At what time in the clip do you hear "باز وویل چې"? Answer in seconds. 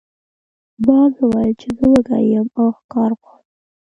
0.85-1.69